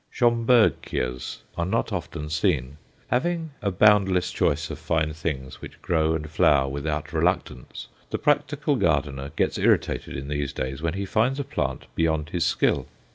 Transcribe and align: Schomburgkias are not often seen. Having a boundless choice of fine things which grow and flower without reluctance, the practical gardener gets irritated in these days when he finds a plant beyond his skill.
Schomburgkias 0.11 1.41
are 1.55 1.65
not 1.67 1.93
often 1.93 2.27
seen. 2.27 2.77
Having 3.11 3.51
a 3.61 3.69
boundless 3.69 4.31
choice 4.31 4.71
of 4.71 4.79
fine 4.79 5.13
things 5.13 5.61
which 5.61 5.79
grow 5.83 6.15
and 6.15 6.27
flower 6.27 6.67
without 6.67 7.13
reluctance, 7.13 7.87
the 8.09 8.17
practical 8.17 8.77
gardener 8.77 9.29
gets 9.35 9.59
irritated 9.59 10.17
in 10.17 10.27
these 10.27 10.53
days 10.53 10.81
when 10.81 10.95
he 10.95 11.05
finds 11.05 11.39
a 11.39 11.43
plant 11.43 11.85
beyond 11.95 12.29
his 12.29 12.43
skill. 12.43 12.87